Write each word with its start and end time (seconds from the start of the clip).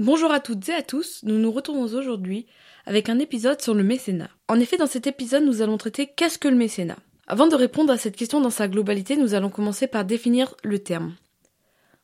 Bonjour 0.00 0.30
à 0.30 0.38
toutes 0.38 0.68
et 0.68 0.74
à 0.74 0.82
tous, 0.82 1.22
nous 1.24 1.38
nous 1.38 1.50
retrouvons 1.50 1.82
aujourd'hui 1.82 2.46
avec 2.86 3.08
un 3.08 3.18
épisode 3.18 3.60
sur 3.60 3.74
le 3.74 3.82
mécénat. 3.82 4.30
En 4.46 4.60
effet, 4.60 4.76
dans 4.76 4.86
cet 4.86 5.08
épisode, 5.08 5.42
nous 5.42 5.60
allons 5.60 5.76
traiter 5.76 6.06
qu'est-ce 6.06 6.38
que 6.38 6.46
le 6.46 6.54
mécénat? 6.54 6.98
Avant 7.26 7.48
de 7.48 7.56
répondre 7.56 7.92
à 7.92 7.98
cette 7.98 8.14
question 8.14 8.40
dans 8.40 8.48
sa 8.48 8.68
globalité, 8.68 9.16
nous 9.16 9.34
allons 9.34 9.50
commencer 9.50 9.88
par 9.88 10.04
définir 10.04 10.54
le 10.62 10.78
terme. 10.78 11.16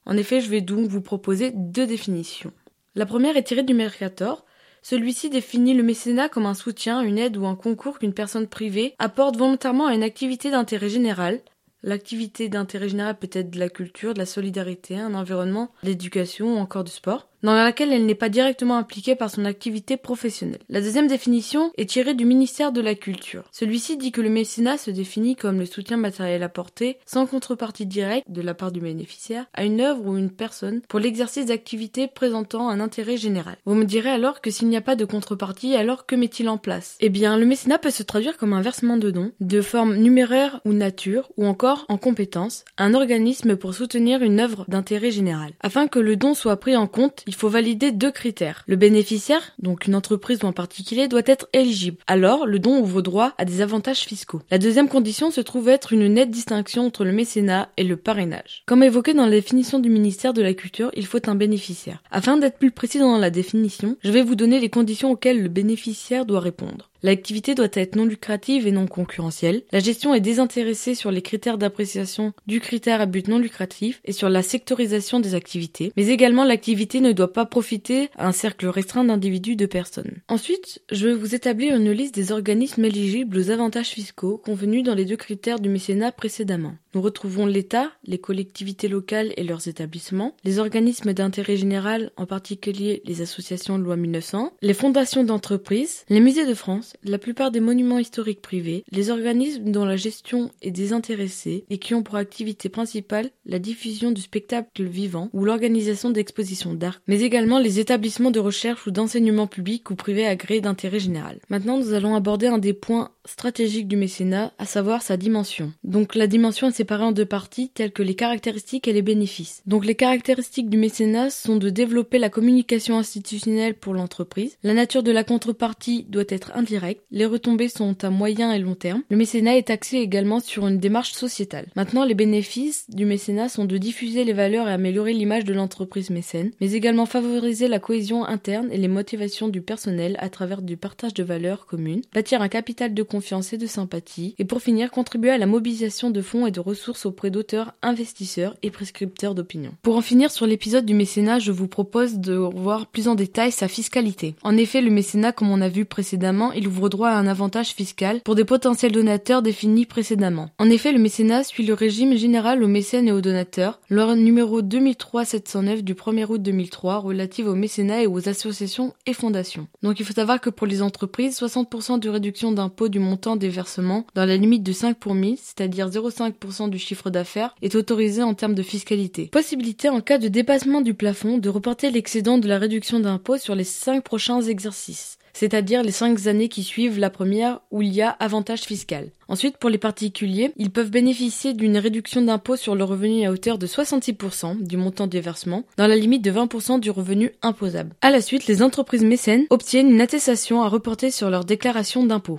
En 0.06 0.16
effet, 0.16 0.40
je 0.40 0.50
vais 0.50 0.60
donc 0.60 0.88
vous 0.88 1.02
proposer 1.02 1.52
deux 1.54 1.86
définitions. 1.86 2.52
La 2.96 3.06
première 3.06 3.36
est 3.36 3.44
tirée 3.44 3.62
du 3.62 3.74
Mercator. 3.74 4.44
Celui-ci 4.82 5.30
définit 5.30 5.74
le 5.74 5.84
mécénat 5.84 6.28
comme 6.28 6.46
un 6.46 6.54
soutien, 6.54 7.00
une 7.00 7.16
aide 7.16 7.36
ou 7.36 7.46
un 7.46 7.54
concours 7.54 8.00
qu'une 8.00 8.12
personne 8.12 8.48
privée 8.48 8.96
apporte 8.98 9.36
volontairement 9.36 9.86
à 9.86 9.94
une 9.94 10.02
activité 10.02 10.50
d'intérêt 10.50 10.88
général, 10.88 11.42
L'activité 11.86 12.48
d'intérêt 12.48 12.88
général 12.88 13.18
peut 13.18 13.28
être 13.30 13.50
de 13.50 13.58
la 13.58 13.68
culture, 13.68 14.14
de 14.14 14.18
la 14.18 14.24
solidarité, 14.24 14.96
un 14.96 15.12
environnement, 15.12 15.70
l'éducation 15.82 16.54
ou 16.54 16.56
encore 16.56 16.82
du 16.82 16.90
sport 16.90 17.28
dans 17.44 17.54
laquelle 17.54 17.92
elle 17.92 18.06
n'est 18.06 18.14
pas 18.14 18.30
directement 18.30 18.76
impliquée 18.76 19.14
par 19.14 19.30
son 19.30 19.44
activité 19.44 19.98
professionnelle. 19.98 20.62
La 20.70 20.80
deuxième 20.80 21.06
définition 21.06 21.70
est 21.76 21.90
tirée 21.90 22.14
du 22.14 22.24
ministère 22.24 22.72
de 22.72 22.80
la 22.80 22.94
Culture. 22.94 23.44
Celui-ci 23.52 23.98
dit 23.98 24.12
que 24.12 24.22
le 24.22 24.30
mécénat 24.30 24.78
se 24.78 24.90
définit 24.90 25.36
comme 25.36 25.58
le 25.58 25.66
soutien 25.66 25.98
matériel 25.98 26.42
apporté, 26.42 26.96
sans 27.04 27.26
contrepartie 27.26 27.84
directe 27.84 28.30
de 28.30 28.40
la 28.40 28.54
part 28.54 28.72
du 28.72 28.80
bénéficiaire, 28.80 29.44
à 29.52 29.64
une 29.64 29.82
œuvre 29.82 30.06
ou 30.06 30.16
une 30.16 30.30
personne 30.30 30.80
pour 30.88 31.00
l'exercice 31.00 31.46
d'activités 31.46 32.08
présentant 32.08 32.70
un 32.70 32.80
intérêt 32.80 33.18
général. 33.18 33.56
Vous 33.66 33.74
me 33.74 33.84
direz 33.84 34.10
alors 34.10 34.40
que 34.40 34.50
s'il 34.50 34.68
n'y 34.68 34.76
a 34.78 34.80
pas 34.80 34.96
de 34.96 35.04
contrepartie, 35.04 35.76
alors 35.76 36.06
que 36.06 36.16
met-il 36.16 36.48
en 36.48 36.56
place? 36.56 36.96
Eh 37.00 37.10
bien, 37.10 37.36
le 37.36 37.44
mécénat 37.44 37.78
peut 37.78 37.90
se 37.90 38.02
traduire 38.02 38.38
comme 38.38 38.54
un 38.54 38.62
versement 38.62 38.96
de 38.96 39.10
dons, 39.10 39.32
de 39.40 39.60
forme 39.60 39.96
numéraire 39.96 40.62
ou 40.64 40.72
nature, 40.72 41.30
ou 41.36 41.44
encore 41.44 41.84
en 41.90 41.98
compétence, 41.98 42.64
un 42.78 42.94
organisme 42.94 43.56
pour 43.56 43.74
soutenir 43.74 44.22
une 44.22 44.40
œuvre 44.40 44.64
d'intérêt 44.66 45.10
général. 45.10 45.52
Afin 45.60 45.88
que 45.88 45.98
le 45.98 46.16
don 46.16 46.32
soit 46.32 46.56
pris 46.56 46.74
en 46.74 46.86
compte, 46.86 47.22
faut 47.34 47.48
valider 47.48 47.92
deux 47.92 48.10
critères. 48.10 48.64
Le 48.66 48.76
bénéficiaire, 48.76 49.52
donc 49.58 49.86
une 49.86 49.94
entreprise 49.94 50.42
ou 50.42 50.46
un 50.46 50.52
particulier, 50.52 51.08
doit 51.08 51.22
être 51.26 51.48
éligible. 51.52 51.98
Alors, 52.06 52.46
le 52.46 52.58
don 52.58 52.80
ouvre 52.80 53.02
droit 53.02 53.32
à 53.38 53.44
des 53.44 53.60
avantages 53.60 54.00
fiscaux. 54.00 54.42
La 54.50 54.58
deuxième 54.58 54.88
condition 54.88 55.30
se 55.30 55.40
trouve 55.40 55.68
être 55.68 55.92
une 55.92 56.08
nette 56.08 56.30
distinction 56.30 56.86
entre 56.86 57.04
le 57.04 57.12
mécénat 57.12 57.68
et 57.76 57.84
le 57.84 57.96
parrainage. 57.96 58.62
Comme 58.66 58.82
évoqué 58.82 59.14
dans 59.14 59.26
la 59.26 59.30
définition 59.30 59.78
du 59.78 59.90
ministère 59.90 60.32
de 60.32 60.42
la 60.42 60.54
Culture, 60.54 60.90
il 60.94 61.06
faut 61.06 61.28
un 61.28 61.34
bénéficiaire. 61.34 62.02
Afin 62.10 62.36
d'être 62.36 62.58
plus 62.58 62.70
précis 62.70 62.98
dans 62.98 63.18
la 63.18 63.30
définition, 63.30 63.96
je 64.02 64.10
vais 64.10 64.22
vous 64.22 64.34
donner 64.34 64.60
les 64.60 64.70
conditions 64.70 65.10
auxquelles 65.10 65.42
le 65.42 65.48
bénéficiaire 65.48 66.26
doit 66.26 66.40
répondre. 66.40 66.90
L'activité 67.04 67.54
doit 67.54 67.68
être 67.74 67.96
non 67.96 68.06
lucrative 68.06 68.66
et 68.66 68.72
non 68.72 68.86
concurrentielle. 68.86 69.64
La 69.72 69.78
gestion 69.78 70.14
est 70.14 70.22
désintéressée 70.22 70.94
sur 70.94 71.10
les 71.10 71.20
critères 71.20 71.58
d'appréciation 71.58 72.32
du 72.46 72.60
critère 72.60 73.02
à 73.02 73.04
but 73.04 73.28
non 73.28 73.38
lucratif 73.38 74.00
et 74.06 74.12
sur 74.12 74.30
la 74.30 74.42
sectorisation 74.42 75.20
des 75.20 75.34
activités. 75.34 75.92
Mais 75.98 76.08
également, 76.08 76.44
l'activité 76.44 77.02
ne 77.02 77.12
doit 77.12 77.34
pas 77.34 77.44
profiter 77.44 78.08
à 78.16 78.26
un 78.26 78.32
cercle 78.32 78.68
restreint 78.68 79.04
d'individus 79.04 79.54
de 79.54 79.66
personnes. 79.66 80.22
Ensuite, 80.28 80.80
je 80.90 81.08
vais 81.08 81.14
vous 81.14 81.34
établir 81.34 81.76
une 81.76 81.92
liste 81.92 82.14
des 82.14 82.32
organismes 82.32 82.86
éligibles 82.86 83.36
aux 83.36 83.50
avantages 83.50 83.90
fiscaux 83.90 84.38
convenus 84.38 84.82
dans 84.82 84.94
les 84.94 85.04
deux 85.04 85.18
critères 85.18 85.60
du 85.60 85.68
mécénat 85.68 86.10
précédemment. 86.10 86.72
Nous 86.94 87.02
retrouvons 87.02 87.46
l'État, 87.46 87.90
les 88.06 88.18
collectivités 88.18 88.86
locales 88.86 89.32
et 89.36 89.42
leurs 89.42 89.66
établissements, 89.66 90.36
les 90.44 90.60
organismes 90.60 91.12
d'intérêt 91.12 91.56
général, 91.56 92.12
en 92.16 92.24
particulier 92.24 93.02
les 93.04 93.20
associations 93.20 93.80
de 93.80 93.82
loi 93.82 93.96
1900, 93.96 94.52
les 94.62 94.74
fondations 94.74 95.24
d'entreprises, 95.24 96.04
les 96.08 96.20
musées 96.20 96.46
de 96.46 96.54
France, 96.54 96.94
la 97.02 97.18
plupart 97.18 97.50
des 97.50 97.58
monuments 97.58 97.98
historiques 97.98 98.42
privés, 98.42 98.84
les 98.92 99.10
organismes 99.10 99.72
dont 99.72 99.84
la 99.84 99.96
gestion 99.96 100.52
est 100.62 100.70
désintéressée 100.70 101.64
et 101.68 101.78
qui 101.78 101.94
ont 101.94 102.04
pour 102.04 102.14
activité 102.14 102.68
principale 102.68 103.30
la 103.44 103.58
diffusion 103.58 104.12
du 104.12 104.20
spectacle 104.20 104.84
vivant 104.84 105.30
ou 105.32 105.44
l'organisation 105.44 106.10
d'expositions 106.10 106.74
d'art, 106.74 107.00
mais 107.08 107.22
également 107.22 107.58
les 107.58 107.80
établissements 107.80 108.30
de 108.30 108.38
recherche 108.38 108.86
ou 108.86 108.92
d'enseignement 108.92 109.48
public 109.48 109.90
ou 109.90 109.96
privé 109.96 110.26
agréés 110.26 110.60
d'intérêt 110.60 111.00
général. 111.00 111.40
Maintenant, 111.48 111.76
nous 111.76 111.92
allons 111.92 112.14
aborder 112.14 112.46
un 112.46 112.58
des 112.58 112.72
points 112.72 113.10
stratégiques 113.26 113.88
du 113.88 113.96
mécénat, 113.96 114.52
à 114.58 114.66
savoir 114.66 115.02
sa 115.02 115.16
dimension. 115.16 115.72
Donc 115.82 116.14
la 116.14 116.26
dimension 116.26 116.68
en 116.92 117.12
deux 117.12 117.26
parties, 117.26 117.70
telles 117.74 117.92
que 117.92 118.02
les 118.02 118.14
caractéristiques 118.14 118.88
et 118.88 118.92
les 118.92 119.02
bénéfices. 119.02 119.62
Donc 119.66 119.84
les 119.84 119.94
caractéristiques 119.94 120.70
du 120.70 120.76
mécénat 120.76 121.30
sont 121.30 121.56
de 121.56 121.70
développer 121.70 122.18
la 122.18 122.30
communication 122.30 122.98
institutionnelle 122.98 123.74
pour 123.74 123.94
l'entreprise. 123.94 124.56
La 124.62 124.74
nature 124.74 125.02
de 125.02 125.12
la 125.12 125.24
contrepartie 125.24 126.06
doit 126.08 126.24
être 126.28 126.52
indirecte 126.54 126.74
les 127.10 127.26
retombées 127.26 127.68
sont 127.68 128.04
à 128.04 128.10
moyen 128.10 128.52
et 128.52 128.58
long 128.58 128.74
terme. 128.74 129.02
Le 129.08 129.16
mécénat 129.16 129.56
est 129.56 129.70
axé 129.70 129.98
également 129.98 130.40
sur 130.40 130.66
une 130.66 130.78
démarche 130.78 131.12
sociétale. 131.12 131.66
Maintenant, 131.76 132.04
les 132.04 132.14
bénéfices 132.14 132.86
du 132.90 133.04
mécénat 133.04 133.48
sont 133.48 133.64
de 133.64 133.78
diffuser 133.78 134.24
les 134.24 134.32
valeurs 134.32 134.68
et 134.68 134.72
améliorer 134.72 135.12
l'image 135.12 135.44
de 135.44 135.54
l'entreprise 135.54 136.10
mécène, 136.10 136.50
mais 136.60 136.72
également 136.72 137.06
favoriser 137.06 137.68
la 137.68 137.78
cohésion 137.78 138.24
interne 138.24 138.68
et 138.72 138.78
les 138.78 138.88
motivations 138.88 139.48
du 139.48 139.60
personnel 139.60 140.16
à 140.18 140.28
travers 140.28 140.62
du 140.62 140.76
partage 140.76 141.14
de 141.14 141.22
valeurs 141.22 141.66
communes, 141.66 142.02
bâtir 142.12 142.42
un 142.42 142.48
capital 142.48 142.94
de 142.94 143.02
confiance 143.02 143.52
et 143.52 143.58
de 143.58 143.66
sympathie, 143.66 144.34
et 144.38 144.44
pour 144.44 144.60
finir, 144.60 144.90
contribuer 144.90 145.30
à 145.30 145.38
la 145.38 145.46
mobilisation 145.46 146.10
de 146.10 146.20
fonds 146.20 146.46
et 146.46 146.50
de 146.50 146.60
ressources 146.60 146.73
auprès 147.04 147.30
d'auteurs, 147.30 147.72
investisseurs 147.82 148.54
et 148.62 148.70
prescripteurs 148.70 149.34
d'opinion. 149.34 149.72
Pour 149.82 149.96
en 149.96 150.00
finir 150.00 150.30
sur 150.30 150.46
l'épisode 150.46 150.86
du 150.86 150.94
mécénat, 150.94 151.38
je 151.38 151.52
vous 151.52 151.68
propose 151.68 152.14
de 152.14 152.34
voir 152.34 152.86
plus 152.86 153.08
en 153.08 153.14
détail 153.14 153.52
sa 153.52 153.68
fiscalité. 153.68 154.34
En 154.42 154.56
effet, 154.56 154.80
le 154.80 154.90
mécénat, 154.90 155.32
comme 155.32 155.50
on 155.50 155.60
a 155.60 155.68
vu 155.68 155.84
précédemment, 155.84 156.52
il 156.52 156.68
ouvre 156.68 156.88
droit 156.88 157.08
à 157.08 157.18
un 157.18 157.26
avantage 157.26 157.70
fiscal 157.70 158.20
pour 158.20 158.34
des 158.34 158.44
potentiels 158.44 158.92
donateurs 158.92 159.42
définis 159.42 159.86
précédemment. 159.86 160.50
En 160.58 160.70
effet, 160.70 160.92
le 160.92 160.98
mécénat 160.98 161.44
suit 161.44 161.66
le 161.66 161.74
régime 161.74 162.16
général 162.16 162.62
aux 162.62 162.68
mécènes 162.68 163.08
et 163.08 163.12
aux 163.12 163.20
donateurs, 163.20 163.80
loi 163.90 164.14
numéro 164.16 164.62
2003-709 164.62 165.82
du 165.82 165.94
1er 165.94 166.26
août 166.26 166.42
2003 166.42 166.98
relative 166.98 167.48
aux 167.48 167.54
mécénats 167.54 168.02
et 168.02 168.06
aux 168.06 168.28
associations 168.28 168.94
et 169.06 169.12
fondations. 169.12 169.66
Donc 169.82 170.00
il 170.00 170.06
faut 170.06 170.12
savoir 170.12 170.40
que 170.40 170.50
pour 170.50 170.66
les 170.66 170.82
entreprises, 170.82 171.40
60% 171.40 171.98
de 171.98 172.08
réduction 172.08 172.52
d'impôt 172.52 172.88
du 172.88 172.98
montant 172.98 173.36
des 173.36 173.48
versements 173.48 174.06
dans 174.14 174.26
la 174.26 174.36
limite 174.36 174.62
de 174.62 174.72
5 174.72 174.96
pour 174.98 175.14
1000, 175.14 175.36
c'est-à-dire 175.38 175.88
0,5% 175.88 176.63
du 176.68 176.78
chiffre 176.78 177.10
d'affaires, 177.10 177.54
est 177.62 177.74
autorisée 177.74 178.22
en 178.22 178.34
termes 178.34 178.54
de 178.54 178.62
fiscalité. 178.62 179.26
Possibilité 179.26 179.88
en 179.88 180.00
cas 180.00 180.18
de 180.18 180.28
dépassement 180.28 180.80
du 180.80 180.94
plafond 180.94 181.38
de 181.38 181.48
reporter 181.48 181.90
l'excédent 181.90 182.38
de 182.38 182.48
la 182.48 182.58
réduction 182.58 183.00
d'impôt 183.00 183.38
sur 183.38 183.54
les 183.54 183.64
5 183.64 184.02
prochains 184.02 184.42
exercices 184.42 185.18
c'est-à-dire 185.34 185.82
les 185.82 185.90
cinq 185.90 186.26
années 186.26 186.48
qui 186.48 186.62
suivent 186.62 186.98
la 186.98 187.10
première 187.10 187.60
où 187.70 187.82
il 187.82 187.92
y 187.92 188.00
a 188.00 188.08
avantage 188.08 188.62
fiscal. 188.62 189.10
Ensuite, 189.28 189.58
pour 189.58 189.68
les 189.68 189.78
particuliers, 189.78 190.52
ils 190.56 190.70
peuvent 190.70 190.90
bénéficier 190.90 191.54
d'une 191.54 191.76
réduction 191.76 192.22
d'impôt 192.22 192.56
sur 192.56 192.74
le 192.74 192.84
revenu 192.84 193.26
à 193.26 193.32
hauteur 193.32 193.58
de 193.58 193.66
66% 193.66 194.62
du 194.62 194.76
montant 194.76 195.06
des 195.06 195.20
versements, 195.20 195.64
dans 195.76 195.86
la 195.86 195.96
limite 195.96 196.22
de 196.22 196.30
20% 196.30 196.78
du 196.78 196.90
revenu 196.90 197.32
imposable. 197.42 197.94
À 198.00 198.10
la 198.10 198.20
suite, 198.20 198.46
les 198.46 198.62
entreprises 198.62 199.04
mécènes 199.04 199.46
obtiennent 199.50 199.90
une 199.90 200.00
attestation 200.00 200.62
à 200.62 200.68
reporter 200.68 201.10
sur 201.10 201.30
leur 201.30 201.44
déclaration 201.44 202.06
d'impôt. 202.06 202.38